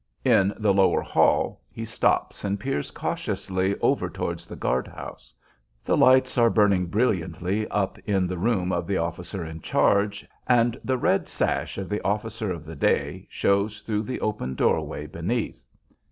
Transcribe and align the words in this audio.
In 0.25 0.51
the 0.57 0.73
lower 0.73 1.03
hall 1.03 1.61
he 1.69 1.85
stops 1.85 2.43
and 2.43 2.59
peers 2.59 2.89
cautiously 2.89 3.77
over 3.81 4.09
towards 4.09 4.47
the 4.47 4.55
guard 4.55 4.87
house. 4.87 5.31
The 5.85 5.95
lights 5.95 6.39
are 6.39 6.49
burning 6.49 6.87
brilliantly 6.87 7.67
up 7.67 7.99
in 8.07 8.25
the 8.25 8.39
room 8.39 8.71
of 8.71 8.87
the 8.87 8.97
officer 8.97 9.45
in 9.45 9.61
charge, 9.61 10.25
and 10.47 10.75
the 10.83 10.97
red 10.97 11.27
sash 11.27 11.77
of 11.77 11.87
the 11.87 12.01
officer 12.03 12.51
of 12.51 12.65
the 12.65 12.75
day 12.75 13.27
shows 13.29 13.81
through 13.83 14.01
the 14.01 14.19
open 14.21 14.55
door 14.55 14.83
way 14.83 15.05
beneath. 15.05 15.63